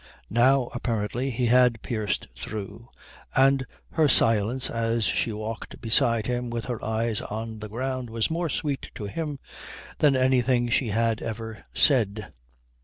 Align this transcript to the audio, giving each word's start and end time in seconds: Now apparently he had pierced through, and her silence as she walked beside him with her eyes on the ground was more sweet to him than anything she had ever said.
Now 0.31 0.71
apparently 0.73 1.29
he 1.29 1.45
had 1.45 1.79
pierced 1.83 2.25
through, 2.35 2.89
and 3.35 3.67
her 3.91 4.07
silence 4.07 4.67
as 4.67 5.03
she 5.03 5.31
walked 5.31 5.79
beside 5.79 6.25
him 6.25 6.49
with 6.49 6.65
her 6.65 6.83
eyes 6.83 7.21
on 7.21 7.59
the 7.59 7.69
ground 7.69 8.09
was 8.09 8.31
more 8.31 8.49
sweet 8.49 8.89
to 8.95 9.05
him 9.05 9.37
than 9.99 10.15
anything 10.15 10.69
she 10.69 10.87
had 10.89 11.21
ever 11.21 11.63
said. 11.75 12.33